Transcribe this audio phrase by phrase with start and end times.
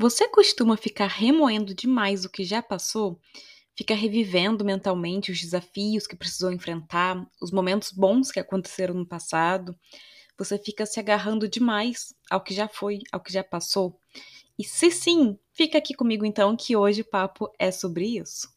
[0.00, 3.20] Você costuma ficar remoendo demais o que já passou?
[3.76, 9.78] Fica revivendo mentalmente os desafios que precisou enfrentar, os momentos bons que aconteceram no passado?
[10.38, 14.00] Você fica se agarrando demais ao que já foi, ao que já passou?
[14.58, 18.48] E se sim, fica aqui comigo então que hoje o papo é sobre isso.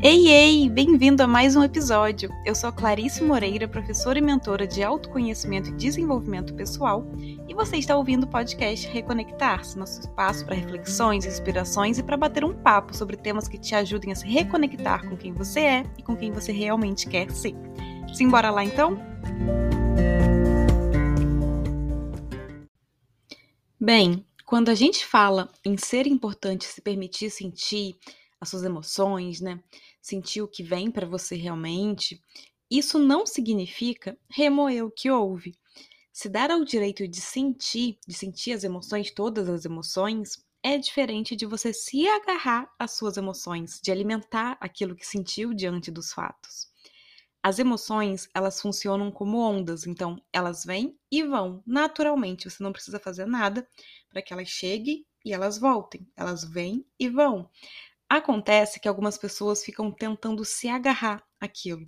[0.00, 0.68] Ei, ei!
[0.68, 2.30] Bem-vindo a mais um episódio.
[2.46, 7.04] Eu sou Clarice Moreira, professora e mentora de autoconhecimento e desenvolvimento pessoal,
[7.48, 12.44] e você está ouvindo o podcast Reconectar-se, nosso espaço para reflexões, inspirações e para bater
[12.44, 16.02] um papo sobre temas que te ajudem a se reconectar com quem você é e
[16.04, 17.56] com quem você realmente quer ser.
[18.14, 18.96] Simbora lá então?
[23.80, 27.98] Bem, quando a gente fala em ser importante se permitir sentir
[28.40, 29.60] as suas emoções, né?
[30.00, 32.22] Sentir o que vem para você realmente,
[32.70, 35.54] isso não significa remoer o que houve.
[36.12, 41.36] Se dar ao direito de sentir, de sentir as emoções, todas as emoções, é diferente
[41.36, 46.68] de você se agarrar às suas emoções, de alimentar aquilo que sentiu diante dos fatos.
[47.42, 52.98] As emoções, elas funcionam como ondas, então elas vêm e vão naturalmente, você não precisa
[52.98, 53.66] fazer nada
[54.10, 56.06] para que elas cheguem e elas voltem.
[56.16, 57.48] Elas vêm e vão.
[58.08, 61.86] Acontece que algumas pessoas ficam tentando se agarrar àquilo.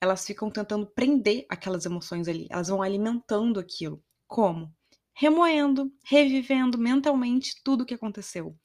[0.00, 2.46] Elas ficam tentando prender aquelas emoções ali.
[2.50, 4.02] Elas vão alimentando aquilo.
[4.28, 4.72] Como?
[5.12, 8.56] Remoendo, revivendo mentalmente tudo o que aconteceu.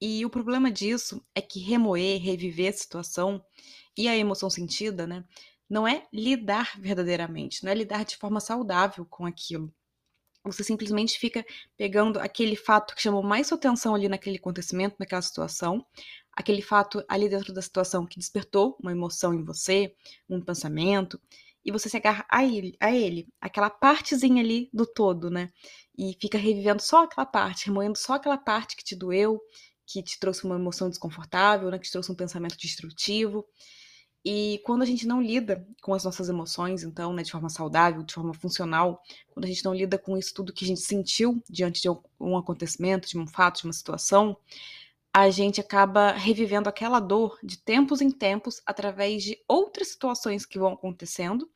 [0.00, 3.44] E o problema disso é que remoer, reviver a situação
[3.96, 5.24] e a emoção sentida, né,
[5.68, 9.72] não é lidar verdadeiramente, não é lidar de forma saudável com aquilo.
[10.52, 11.44] Você simplesmente fica
[11.76, 15.84] pegando aquele fato que chamou mais sua atenção ali naquele acontecimento, naquela situação,
[16.32, 19.94] aquele fato ali dentro da situação que despertou uma emoção em você,
[20.28, 21.20] um pensamento,
[21.64, 25.50] e você se agarra a ele, a ele, aquela partezinha ali do todo, né?
[25.96, 29.40] E fica revivendo só aquela parte, remoendo só aquela parte que te doeu,
[29.86, 31.78] que te trouxe uma emoção desconfortável, né?
[31.78, 33.44] Que te trouxe um pensamento destrutivo.
[34.24, 38.02] E quando a gente não lida com as nossas emoções, então, né, de forma saudável,
[38.02, 41.42] de forma funcional, quando a gente não lida com isso tudo que a gente sentiu
[41.48, 41.88] diante de
[42.20, 44.36] um acontecimento, de um fato, de uma situação,
[45.12, 50.58] a gente acaba revivendo aquela dor de tempos em tempos através de outras situações que
[50.58, 51.48] vão acontecendo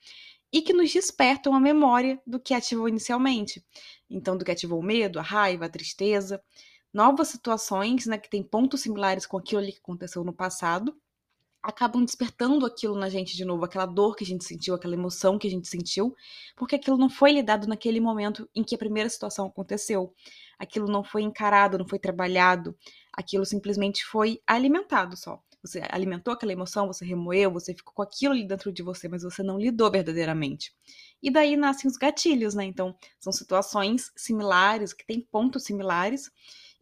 [0.52, 3.64] e que nos despertam a memória do que ativou inicialmente.
[4.08, 6.42] Então, do que ativou o medo, a raiva, a tristeza,
[6.92, 10.94] novas situações né, que têm pontos similares com aquilo que aconteceu no passado
[11.62, 15.38] acabam despertando aquilo na gente de novo, aquela dor que a gente sentiu, aquela emoção
[15.38, 16.14] que a gente sentiu,
[16.56, 20.12] porque aquilo não foi lidado naquele momento em que a primeira situação aconteceu.
[20.58, 22.76] Aquilo não foi encarado, não foi trabalhado,
[23.12, 25.40] aquilo simplesmente foi alimentado só.
[25.62, 29.22] Você alimentou aquela emoção, você remoeu, você ficou com aquilo ali dentro de você, mas
[29.22, 30.74] você não lidou verdadeiramente.
[31.22, 32.64] E daí nascem os gatilhos, né?
[32.64, 36.28] Então, são situações similares, que têm pontos similares,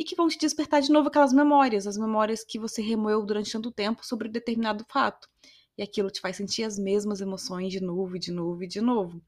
[0.01, 3.53] e que vão te despertar de novo aquelas memórias, as memórias que você remoeu durante
[3.53, 5.29] tanto tempo sobre determinado fato.
[5.77, 9.21] E aquilo te faz sentir as mesmas emoções de novo, de novo e de novo.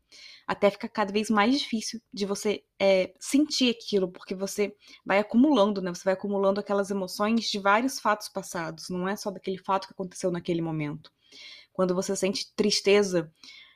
[0.47, 4.75] Até ficar cada vez mais difícil de você é, sentir aquilo, porque você
[5.05, 5.93] vai acumulando, né?
[5.93, 9.93] Você vai acumulando aquelas emoções de vários fatos passados, não é só daquele fato que
[9.93, 11.13] aconteceu naquele momento.
[11.71, 13.31] Quando você sente tristeza,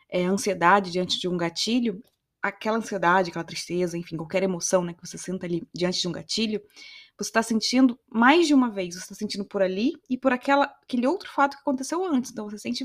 [0.08, 2.02] é, ansiedade diante de um gatilho,
[2.48, 6.12] aquela ansiedade, aquela tristeza, enfim, qualquer emoção né, que você senta ali diante de um
[6.12, 6.60] gatilho,
[7.18, 10.64] você está sentindo mais de uma vez, você está sentindo por ali e por aquela,
[10.82, 12.30] aquele outro fato que aconteceu antes.
[12.30, 12.84] Então você sente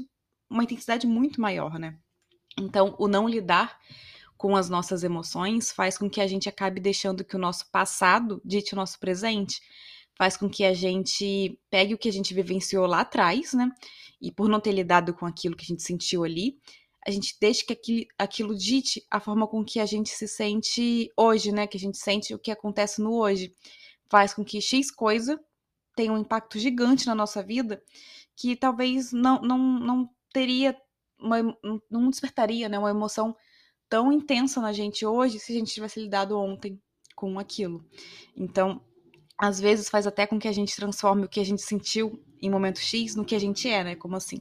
[0.50, 1.98] uma intensidade muito maior, né?
[2.58, 3.78] Então, o não lidar
[4.38, 8.42] com as nossas emoções faz com que a gente acabe deixando que o nosso passado
[8.44, 9.62] dite o nosso presente,
[10.18, 13.70] faz com que a gente pegue o que a gente vivenciou lá atrás, né?
[14.22, 16.58] E por não ter lidado com aquilo que a gente sentiu ali,
[17.06, 21.12] a gente deixa que aquilo, aquilo dite a forma com que a gente se sente
[21.18, 21.66] hoje, né?
[21.66, 23.54] Que a gente sente o que acontece no hoje.
[24.10, 25.40] Faz com que X coisa
[25.96, 27.82] tenha um impacto gigante na nossa vida
[28.36, 30.76] que talvez não, não, não teria,
[31.20, 31.38] uma,
[31.90, 33.36] não despertaria né, uma emoção
[33.90, 36.82] tão intensa na gente hoje se a gente tivesse lidado ontem
[37.16, 37.86] com aquilo.
[38.36, 38.82] Então,
[39.38, 42.50] às vezes faz até com que a gente transforme o que a gente sentiu em
[42.50, 43.96] momento X no que a gente é, né?
[43.96, 44.40] Como assim?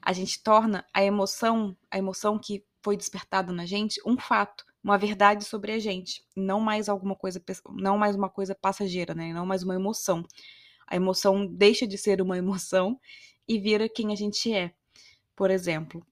[0.00, 4.96] A gente torna a emoção, a emoção que foi despertada na gente, um fato, uma
[4.96, 7.42] verdade sobre a gente, não mais alguma coisa,
[7.74, 9.32] não mais uma coisa passageira, né?
[9.32, 10.24] Não mais uma emoção.
[10.86, 12.98] A emoção deixa de ser uma emoção
[13.46, 14.72] e vira quem a gente é.
[15.34, 16.06] Por exemplo,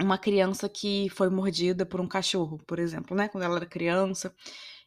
[0.00, 3.28] uma criança que foi mordida por um cachorro, por exemplo, né?
[3.28, 4.34] Quando ela era criança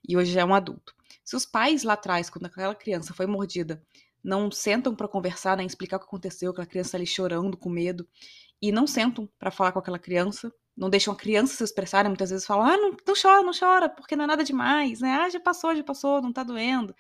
[0.08, 0.94] e hoje já é um adulto.
[1.24, 3.82] Se os pais lá atrás, quando aquela criança foi mordida,
[4.24, 8.08] não sentam para conversar, né, explicar o que aconteceu, aquela criança ali chorando com medo,
[8.62, 12.10] e não sentam para falar com aquela criança, não deixam a criança se expressar, né?
[12.10, 15.12] muitas vezes falam, ah, não, não chora, não chora, porque não é nada demais, né?
[15.12, 16.96] Ah, já passou, já passou, não tá doendo.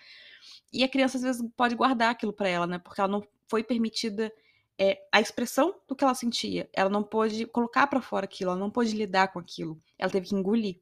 [0.71, 2.77] E a criança às vezes pode guardar aquilo para ela, né?
[2.77, 4.31] Porque ela não foi permitida
[4.77, 6.69] é, a expressão do que ela sentia.
[6.74, 9.81] Ela não pôde colocar para fora aquilo, ela não pôde lidar com aquilo.
[9.98, 10.80] Ela teve que engolir.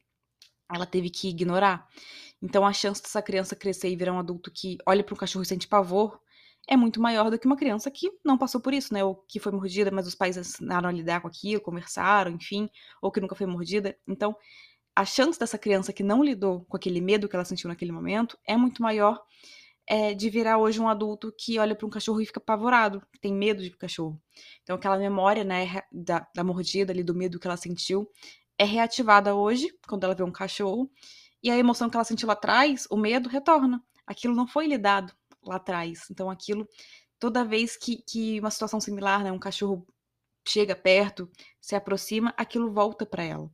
[0.71, 1.87] Ela teve que ignorar.
[2.41, 5.43] Então a chance dessa criança crescer e virar um adulto que olha para um cachorro
[5.43, 6.19] e sente pavor
[6.67, 9.03] é muito maior do que uma criança que não passou por isso, né?
[9.03, 12.69] Ou que foi mordida, mas os pais ensinaram a lidar com aquilo, conversaram, enfim,
[13.01, 13.97] ou que nunca foi mordida.
[14.05, 14.35] Então,
[14.93, 18.37] a chance dessa criança que não lidou com aquele medo que ela sentiu naquele momento
[18.45, 19.23] é muito maior
[19.87, 23.33] é, de virar hoje um adulto que olha para um cachorro e fica apavorado, tem
[23.33, 24.21] medo de cachorro.
[24.61, 28.11] Então, aquela memória, né, da, da mordida ali, do medo que ela sentiu,
[28.57, 30.91] é reativada hoje, quando ela vê um cachorro,
[31.41, 33.81] e a emoção que ela sentiu lá atrás, o medo, retorna.
[34.05, 35.13] Aquilo não foi lidado
[35.43, 36.09] lá atrás.
[36.09, 36.67] Então, aquilo,
[37.19, 39.85] toda vez que, que uma situação similar, né, um cachorro
[40.47, 41.29] chega perto,
[41.59, 43.51] se aproxima, aquilo volta para ela.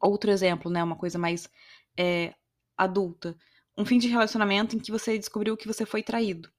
[0.00, 1.48] Outro exemplo, né, uma coisa mais
[1.96, 2.34] é,
[2.76, 3.36] adulta
[3.76, 6.50] um fim de relacionamento em que você descobriu que você foi traído.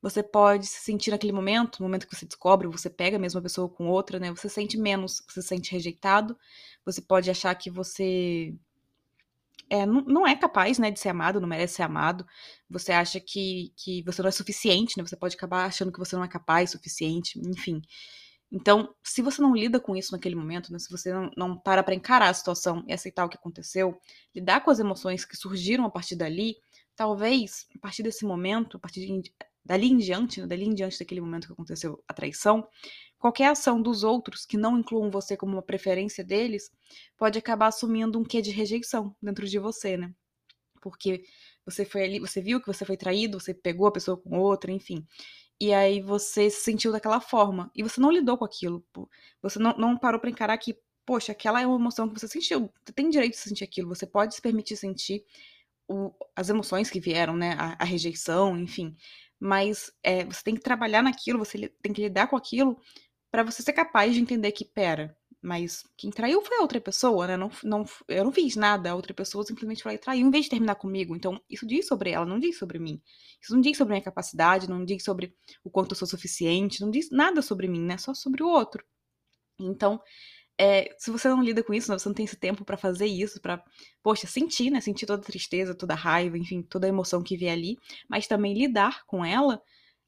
[0.00, 3.42] Você pode se sentir naquele momento, no momento que você descobre, você pega a mesma
[3.42, 4.30] pessoa com outra, né?
[4.30, 6.38] Você sente menos, você se sente rejeitado,
[6.84, 8.54] você pode achar que você
[9.70, 12.26] é, não, é capaz, né, de ser amado, não merece ser amado.
[12.68, 15.06] Você acha que, que você não é suficiente, né?
[15.06, 17.80] Você pode acabar achando que você não é capaz, suficiente, enfim.
[18.52, 21.82] Então, se você não lida com isso naquele momento, né, se você não, não para
[21.84, 23.96] para encarar a situação e aceitar o que aconteceu,
[24.34, 26.56] lidar com as emoções que surgiram a partir dali,
[26.96, 29.32] talvez, a partir desse momento, a partir de,
[29.64, 32.66] dali em diante, né, dali em diante daquele momento que aconteceu a traição,
[33.18, 36.70] qualquer ação dos outros que não incluam você como uma preferência deles,
[37.16, 40.12] pode acabar assumindo um quê de rejeição dentro de você, né?
[40.80, 41.22] Porque
[41.64, 44.72] você foi ali, você viu que você foi traído, você pegou a pessoa com outra,
[44.72, 45.06] enfim.
[45.60, 47.70] E aí você se sentiu daquela forma.
[47.74, 48.82] E você não lidou com aquilo.
[49.42, 50.74] Você não, não parou para encarar que,
[51.04, 52.72] poxa, aquela é uma emoção que você sentiu.
[52.82, 53.88] Você tem direito de sentir aquilo.
[53.94, 55.22] Você pode se permitir sentir
[55.86, 57.54] o, as emoções que vieram, né?
[57.58, 58.96] A, a rejeição, enfim.
[59.40, 62.78] Mas é, você tem que trabalhar naquilo, você tem que lidar com aquilo
[63.30, 67.26] para você ser capaz de entender que, pera, mas quem traiu foi a outra pessoa,
[67.26, 67.36] né?
[67.36, 70.44] Não, não, eu não fiz nada, a outra pessoa simplesmente foi e traiu em vez
[70.44, 71.16] de terminar comigo.
[71.16, 73.00] Então, isso diz sobre ela, não diz sobre mim.
[73.40, 75.34] Isso não diz sobre minha capacidade, não diz sobre
[75.64, 77.96] o quanto eu sou suficiente, não diz nada sobre mim, né?
[77.96, 78.84] Só sobre o outro.
[79.58, 80.00] Então,
[80.60, 83.06] é, se você não lida com isso, né, você não tem esse tempo para fazer
[83.06, 83.64] isso, para,
[84.02, 84.78] poxa, sentir, né?
[84.78, 88.26] Sentir toda a tristeza, toda a raiva, enfim, toda a emoção que vier ali, mas
[88.26, 89.62] também lidar com ela,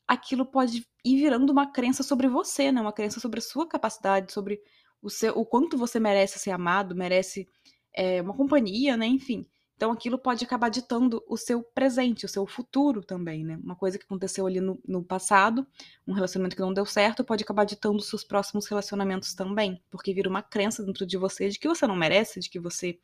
[0.07, 2.83] aquilo pode ir virando uma crença sobre você, né?
[2.83, 4.61] Uma crença sobre a sua capacidade, sobre
[5.01, 7.49] o, seu, o quanto você merece ser amado, merece
[7.95, 9.07] é, uma companhia, né?
[9.07, 9.47] Enfim.
[9.83, 13.59] Então aquilo pode acabar ditando o seu presente, o seu futuro também, né?
[13.65, 15.67] Uma coisa que aconteceu ali no, no passado,
[16.07, 20.15] um relacionamento que não deu certo, pode acabar ditando os seus próximos relacionamentos também, porque
[20.15, 22.97] vira uma crença dentro de você de que você não merece, de que você.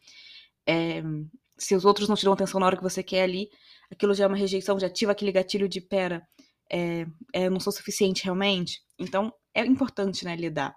[0.64, 1.02] É,
[1.56, 3.50] se os outros não dão atenção na hora que você quer ali,
[3.90, 6.25] aquilo já é uma rejeição, já ativa aquele gatilho de pera,
[6.70, 8.84] é, é, não sou suficiente realmente.
[8.96, 10.76] Então é importante, né, lidar.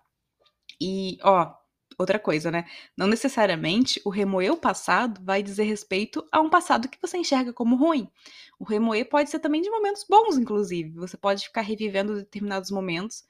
[0.82, 1.54] E, ó,
[1.98, 2.66] outra coisa, né?
[2.98, 7.54] Não necessariamente o remoer o passado vai dizer respeito a um passado que você enxerga
[7.54, 8.10] como ruim.
[8.60, 10.92] O remoer pode ser também de momentos bons, inclusive.
[10.92, 13.24] Você pode ficar revivendo determinados momentos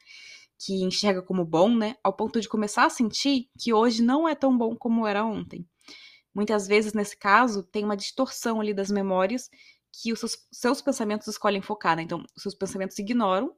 [0.60, 1.96] que enxerga como bom, né?
[2.04, 5.66] Ao ponto de começar a sentir que hoje não é tão bom como era ontem.
[6.34, 9.50] Muitas vezes, nesse caso, tem uma distorção ali das memórias
[9.92, 12.04] que os seus, seus pensamentos escolhem focar, né?
[12.04, 13.54] Então, os seus pensamentos ignoram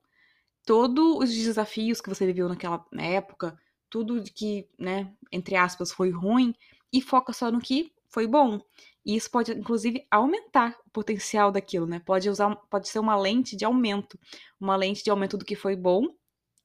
[0.65, 3.57] todos os desafios que você viveu naquela época,
[3.93, 6.55] tudo que, né, entre aspas, foi ruim
[6.91, 8.59] e foca só no que foi bom.
[9.05, 11.99] E isso pode, inclusive, aumentar o potencial daquilo, né?
[11.99, 14.19] Pode usar, pode ser uma lente de aumento,
[14.59, 16.07] uma lente de aumento do que foi bom,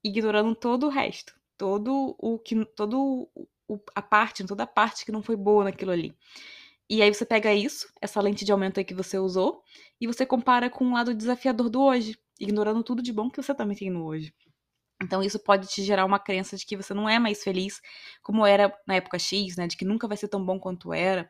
[0.02, 3.28] ignorando todo o resto, todo o que, todo
[3.68, 6.16] o, a parte, toda a parte que não foi boa naquilo ali.
[6.88, 9.62] E aí você pega isso, essa lente de aumento aí que você usou,
[10.00, 13.54] e você compara com o lado desafiador do hoje, ignorando tudo de bom que você
[13.54, 14.32] também tem no hoje.
[15.02, 17.80] Então, isso pode te gerar uma crença de que você não é mais feliz
[18.22, 19.66] como era na época X, né?
[19.66, 21.28] De que nunca vai ser tão bom quanto era.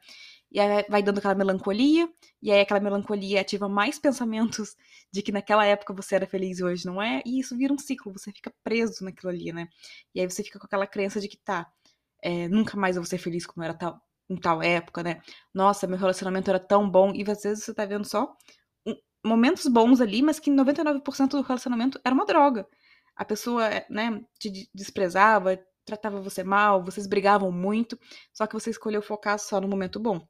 [0.51, 2.09] E aí vai dando aquela melancolia,
[2.43, 4.77] e aí aquela melancolia ativa mais pensamentos
[5.13, 7.79] de que naquela época você era feliz e hoje não é, e isso vira um
[7.79, 9.69] ciclo, você fica preso naquilo ali, né?
[10.15, 11.67] E aí você fica com aquela crença de que tá,
[12.23, 15.21] é, nunca mais eu vou ser feliz como era tal, em tal época, né?
[15.53, 18.35] Nossa, meu relacionamento era tão bom, e às vezes você tá vendo só
[19.25, 22.67] momentos bons ali, mas que 99% do relacionamento era uma droga
[23.19, 27.99] a pessoa, eh, né, te desprezava, tratava você mal, vocês brigavam muito,
[28.33, 30.27] só que você escolheu focar só no momento bom.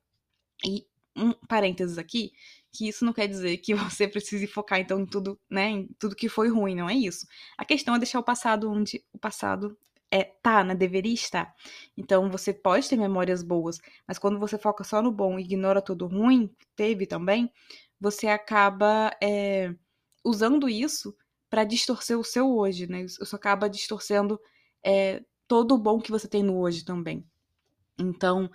[0.66, 2.32] E um parênteses aqui,
[2.72, 6.16] que isso não quer dizer que você precise focar então em tudo, né, em tudo
[6.16, 7.26] que foi ruim, não é isso.
[7.58, 9.76] A questão é deixar o passado onde o passado
[10.10, 10.74] é, tá, né?
[10.74, 11.54] Deveria estar.
[11.96, 15.82] Então você pode ter memórias boas, mas quando você foca só no bom e ignora
[15.82, 17.52] tudo ruim, teve também,
[18.00, 19.74] você acaba é,
[20.24, 21.14] usando isso
[21.50, 23.02] para distorcer o seu hoje, né?
[23.02, 24.40] Isso acaba distorcendo
[24.84, 27.24] é, todo o bom que você tem no hoje também.
[27.98, 28.50] Então,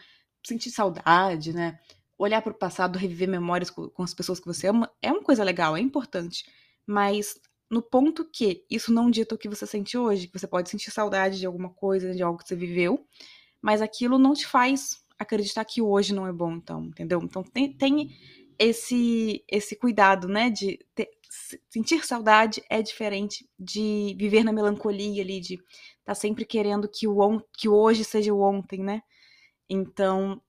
[0.45, 1.79] sentir saudade, né?
[2.17, 5.23] Olhar para o passado, reviver memórias com, com as pessoas que você ama, é uma
[5.23, 6.45] coisa legal, é importante.
[6.85, 10.69] Mas no ponto que isso não dita o que você sente hoje, que você pode
[10.69, 13.05] sentir saudade de alguma coisa, de algo que você viveu,
[13.61, 17.21] mas aquilo não te faz acreditar que hoje não é bom, então, entendeu?
[17.23, 18.15] Então tem, tem
[18.59, 21.09] esse esse cuidado, né, de ter,
[21.69, 25.65] sentir saudade é diferente de viver na melancolia ali, de estar
[26.05, 29.01] tá sempre querendo que o, on, que hoje seja o ontem, né?
[29.69, 30.41] Então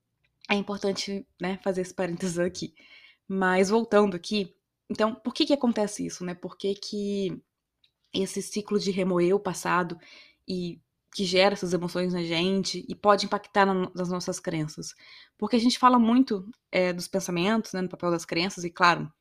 [0.49, 2.73] é importante, né, fazer esse parênteses aqui.
[3.27, 4.53] Mas voltando aqui,
[4.89, 6.35] então, por que que acontece isso, né?
[6.35, 7.41] Por que que
[8.13, 9.97] esse ciclo de remoer o passado
[10.47, 10.79] e
[11.13, 14.93] que gera essas emoções na gente e pode impactar na, nas nossas crenças?
[15.37, 19.11] Porque a gente fala muito é, dos pensamentos, né, no papel das crenças, e claro,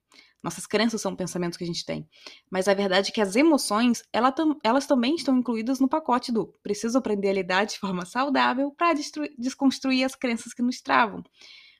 [0.45, 2.07] nossas crenças são pensamentos que a gente tem.
[2.51, 6.31] Mas a verdade é que as emoções, ela tam, elas também estão incluídas no pacote
[6.31, 8.93] do preciso aprender a lidar de forma saudável para
[9.39, 11.25] desconstruir as crenças que nos travam.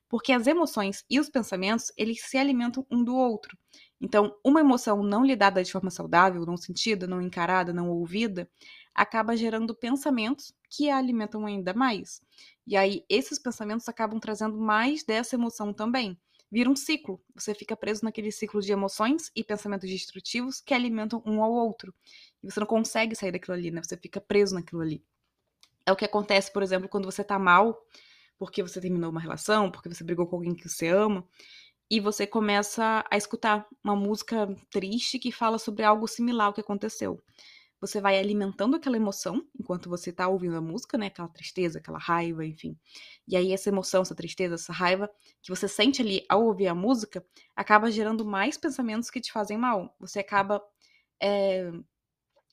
[0.09, 3.55] Porque as emoções e os pensamentos, eles se alimentam um do outro.
[4.01, 8.49] Então, uma emoção não lidada de forma saudável, não sentida, não encarada, não ouvida,
[8.95, 12.23] acaba gerando pensamentos que a alimentam ainda mais.
[12.67, 16.19] E aí, esses pensamentos acabam trazendo mais dessa emoção também.
[16.55, 17.21] Vira um ciclo.
[17.35, 21.93] Você fica preso naquele ciclo de emoções e pensamentos destrutivos que alimentam um ao outro.
[22.41, 23.83] E você não consegue sair daquilo ali, né?
[23.83, 25.03] Você fica preso naquilo ali.
[25.85, 27.85] É o que acontece, por exemplo, quando você tá mal,
[28.39, 31.27] porque você terminou uma relação, porque você brigou com alguém que você ama,
[31.91, 36.61] e você começa a escutar uma música triste que fala sobre algo similar ao que
[36.61, 37.21] aconteceu.
[37.87, 41.07] Você vai alimentando aquela emoção enquanto você está ouvindo a música, né?
[41.07, 42.79] Aquela tristeza, aquela raiva, enfim.
[43.29, 45.11] E aí essa emoção, essa tristeza, essa raiva
[45.43, 47.25] que você sente ali ao ouvir a música
[47.55, 49.95] acaba gerando mais pensamentos que te fazem mal.
[50.01, 50.63] Você acaba
[51.23, 51.71] é,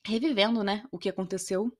[0.04, 0.84] revivendo, né?
[0.90, 1.72] O que aconteceu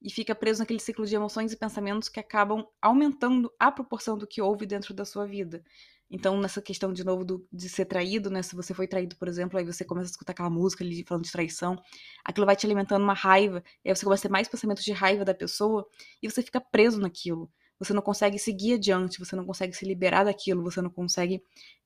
[0.00, 4.26] e fica preso naquele ciclo de emoções e pensamentos que acabam aumentando a proporção do
[4.26, 5.64] que houve dentro da sua vida.
[6.10, 8.42] Então, nessa questão, de novo, do, de ser traído, né?
[8.42, 11.24] Se você foi traído, por exemplo, aí você começa a escutar aquela música ali falando
[11.24, 11.76] de traição,
[12.24, 14.92] aquilo vai te alimentando uma raiva, e aí você começa a ter mais pensamentos de
[14.92, 15.86] raiva da pessoa,
[16.22, 17.50] e você fica preso naquilo.
[17.78, 21.42] Você não consegue seguir adiante, você não consegue se liberar daquilo, você não consegue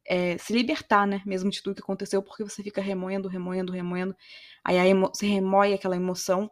[0.06, 1.20] é, se libertar, né?
[1.26, 4.16] Mesmo de tudo que aconteceu, porque você fica remoendo, remoendo, remoendo.
[4.64, 6.50] Aí, aí você remoe aquela emoção,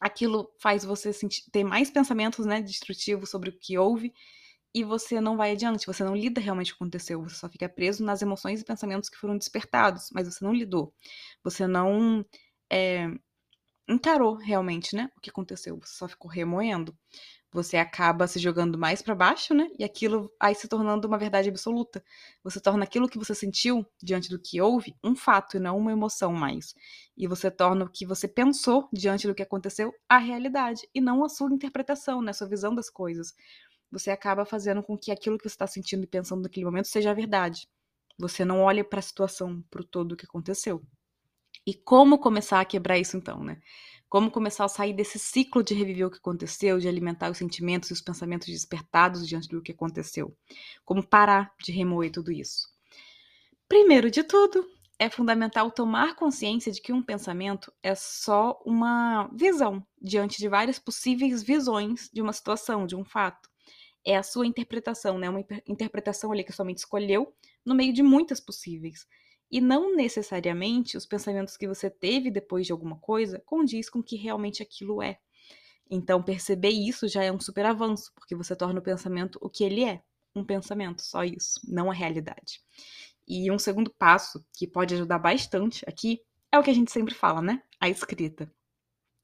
[0.00, 4.12] aquilo faz você sentir, ter mais pensamentos, né, destrutivos sobre o que houve,
[4.74, 7.48] e você não vai adiante, você não lida realmente com o que aconteceu, você só
[7.48, 10.94] fica preso nas emoções e pensamentos que foram despertados, mas você não lidou.
[11.42, 12.24] Você não
[12.70, 13.08] é,
[13.88, 16.96] encarou realmente, né, o que aconteceu, você só ficou remoendo.
[17.52, 19.68] Você acaba se jogando mais para baixo, né?
[19.76, 22.02] E aquilo aí se tornando uma verdade absoluta.
[22.44, 25.90] Você torna aquilo que você sentiu diante do que houve um fato e não uma
[25.90, 26.74] emoção mais.
[27.16, 31.24] E você torna o que você pensou diante do que aconteceu a realidade e não
[31.24, 32.30] a sua interpretação, né?
[32.30, 33.34] A sua visão das coisas
[33.90, 37.10] você acaba fazendo com que aquilo que você está sentindo e pensando naquele momento seja
[37.10, 37.68] a verdade.
[38.18, 40.82] Você não olha para a situação, para o todo que aconteceu.
[41.66, 43.60] E como começar a quebrar isso então, né?
[44.08, 47.90] Como começar a sair desse ciclo de reviver o que aconteceu, de alimentar os sentimentos
[47.90, 50.36] e os pensamentos despertados diante do que aconteceu?
[50.84, 52.68] Como parar de remoer tudo isso?
[53.68, 54.66] Primeiro de tudo,
[54.98, 60.78] é fundamental tomar consciência de que um pensamento é só uma visão diante de várias
[60.78, 63.49] possíveis visões de uma situação, de um fato
[64.04, 65.28] é a sua interpretação, né?
[65.28, 69.06] Uma interpretação ali que a sua mente escolheu no meio de muitas possíveis.
[69.50, 74.02] E não necessariamente os pensamentos que você teve depois de alguma coisa condiz com o
[74.02, 75.18] que realmente aquilo é.
[75.90, 79.64] Então, perceber isso já é um super avanço, porque você torna o pensamento o que
[79.64, 80.00] ele é,
[80.34, 82.60] um pensamento, só isso, não a realidade.
[83.26, 86.20] E um segundo passo que pode ajudar bastante aqui
[86.52, 87.62] é o que a gente sempre fala, né?
[87.80, 88.52] A escrita.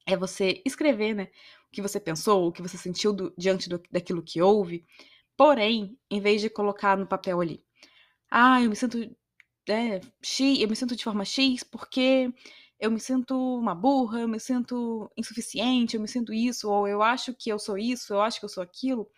[0.06, 1.28] É você escrever, né?
[1.76, 4.82] Que você pensou, o que você sentiu do, diante do, daquilo que houve.
[5.36, 7.62] Porém, em vez de colocar no papel ali,
[8.30, 8.98] ah, eu me sinto
[9.68, 12.32] é, X, eu me sinto de forma X porque
[12.80, 17.02] eu me sinto uma burra, eu me sinto insuficiente, eu me sinto isso, ou eu
[17.02, 19.10] acho que eu sou isso, eu acho que eu sou aquilo.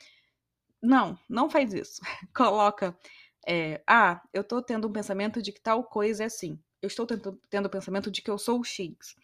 [0.83, 2.01] Não, não faz isso.
[2.35, 2.99] Coloca,
[3.47, 6.59] é, ah, eu tô tendo um pensamento de que tal coisa é assim.
[6.83, 9.17] Eu estou tendo, tendo o pensamento de que eu sou o X.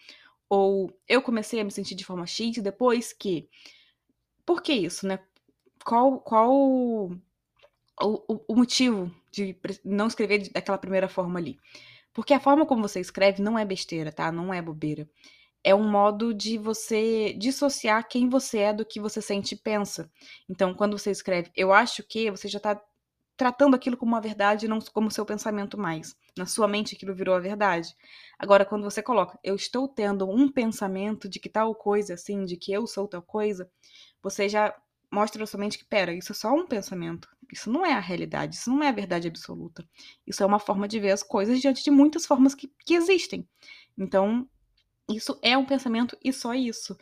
[0.54, 3.49] Ou eu comecei a me sentir de forma X depois que.
[4.46, 5.18] Por que isso, né?
[5.84, 7.12] Qual, qual o,
[8.00, 11.58] o, o motivo de não escrever daquela primeira forma ali?
[12.12, 14.30] Porque a forma como você escreve não é besteira, tá?
[14.30, 15.08] Não é bobeira.
[15.64, 20.11] é um modo de você dissociar quem você é do que você sente e pensa.
[20.49, 22.80] Então, quando você escreve eu acho que, você já está
[23.36, 26.16] tratando aquilo como uma verdade, não como seu pensamento mais.
[26.36, 27.94] Na sua mente aquilo virou a verdade.
[28.38, 32.56] Agora, quando você coloca eu estou tendo um pensamento de que tal coisa, assim, de
[32.56, 33.70] que eu sou tal coisa,
[34.22, 34.74] você já
[35.10, 37.28] mostra somente que, pera, isso é só um pensamento.
[37.52, 39.86] Isso não é a realidade, isso não é a verdade absoluta.
[40.26, 43.48] Isso é uma forma de ver as coisas diante de muitas formas que, que existem.
[43.96, 44.48] Então,
[45.08, 46.96] isso é um pensamento e só isso.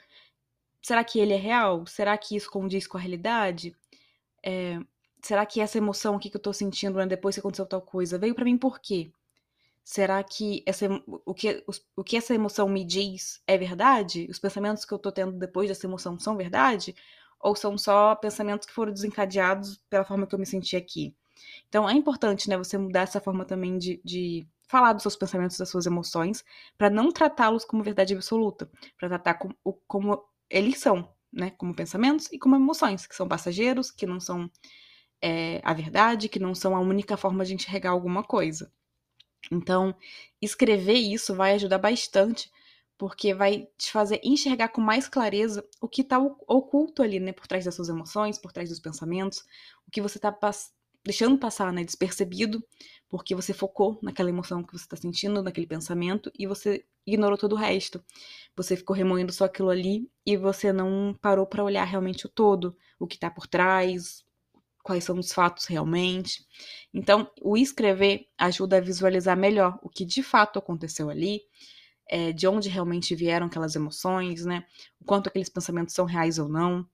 [0.82, 1.86] Será que ele é real?
[1.86, 3.74] Será que isso condiz com a realidade?
[4.44, 4.78] É,
[5.22, 8.18] será que essa emoção aqui que eu tô sentindo né, depois que aconteceu tal coisa
[8.18, 9.12] veio para mim por quê?
[9.84, 10.86] Será que, essa,
[11.24, 11.64] o, que,
[11.96, 14.28] o, que essa emoção me diz é verdade?
[14.30, 16.94] Os pensamentos que eu tô tendo depois dessa emoção são verdade?
[17.40, 21.16] Ou são só pensamentos que foram desencadeados pela forma que eu me senti aqui?
[21.68, 25.58] Então é importante, né, você mudar essa forma também de, de falar dos seus pensamentos,
[25.58, 26.44] das suas emoções,
[26.78, 31.50] para não tratá-los como verdade absoluta, para tratar como, como eles são, né?
[31.58, 34.50] Como pensamentos e como emoções, que são passageiros, que não são
[35.22, 38.72] é, a verdade, que não são a única forma de enxergar alguma coisa.
[39.50, 39.94] Então,
[40.40, 42.50] escrever isso vai ajudar bastante,
[42.98, 47.32] porque vai te fazer enxergar com mais clareza o que está oculto ali, né?
[47.32, 49.44] Por trás das suas emoções, por trás dos pensamentos,
[49.86, 50.30] o que você está
[51.04, 51.84] deixando passar, né?
[51.84, 52.64] Despercebido,
[53.08, 57.54] porque você focou naquela emoção que você está sentindo, naquele pensamento, e você ignorou todo
[57.54, 58.02] o resto.
[58.56, 62.76] Você ficou remoendo só aquilo ali e você não parou para olhar realmente o todo,
[62.98, 64.24] o que está por trás,
[64.82, 66.44] quais são os fatos realmente.
[66.92, 71.40] Então, o escrever ajuda a visualizar melhor o que de fato aconteceu ali,
[72.08, 74.64] é, de onde realmente vieram aquelas emoções, né?
[75.00, 76.86] O quanto aqueles pensamentos são reais ou não.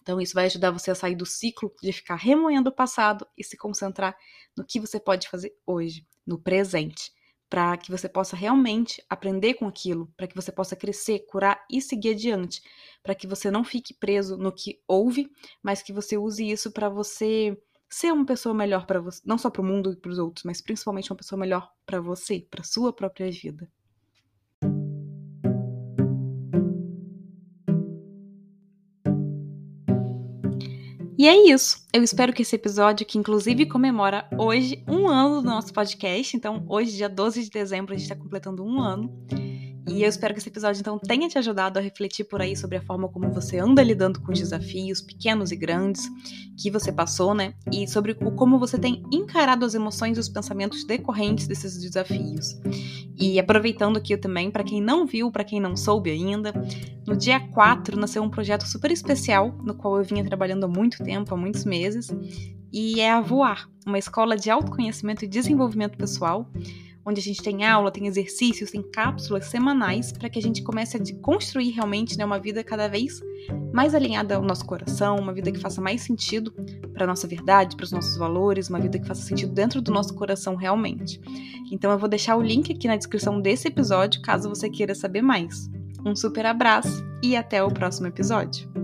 [0.00, 3.44] Então, isso vai ajudar você a sair do ciclo de ficar remoendo o passado e
[3.44, 4.16] se concentrar
[4.56, 7.12] no que você pode fazer hoje, no presente,
[7.52, 11.82] para que você possa realmente aprender com aquilo, para que você possa crescer, curar e
[11.82, 12.62] seguir adiante,
[13.02, 15.30] para que você não fique preso no que houve,
[15.62, 17.54] mas que você use isso para você
[17.90, 20.44] ser uma pessoa melhor para você, não só para o mundo e para os outros,
[20.44, 23.70] mas principalmente uma pessoa melhor para você, para sua própria vida.
[31.22, 31.86] E é isso.
[31.92, 36.64] Eu espero que esse episódio, que inclusive comemora hoje um ano do nosso podcast, então
[36.68, 39.08] hoje, dia 12 de dezembro, a gente está completando um ano.
[39.92, 42.78] E eu espero que esse episódio então tenha te ajudado a refletir por aí sobre
[42.78, 46.08] a forma como você anda lidando com desafios pequenos e grandes
[46.56, 47.52] que você passou, né?
[47.70, 52.58] E sobre o como você tem encarado as emoções e os pensamentos decorrentes desses desafios.
[53.18, 56.54] E aproveitando aqui também, para quem não viu, para quem não soube ainda,
[57.06, 61.04] no dia 4 nasceu um projeto super especial, no qual eu vinha trabalhando há muito
[61.04, 62.08] tempo, há muitos meses,
[62.72, 66.50] e é a Voar, uma escola de autoconhecimento e desenvolvimento pessoal
[67.04, 70.96] onde a gente tem aula, tem exercícios, tem cápsulas semanais para que a gente comece
[70.96, 73.20] a construir realmente né, uma vida cada vez
[73.72, 76.52] mais alinhada ao nosso coração, uma vida que faça mais sentido
[76.92, 79.90] para a nossa verdade, para os nossos valores, uma vida que faça sentido dentro do
[79.90, 81.20] nosso coração realmente.
[81.70, 85.22] Então eu vou deixar o link aqui na descrição desse episódio caso você queira saber
[85.22, 85.70] mais.
[86.04, 88.81] Um super abraço e até o próximo episódio.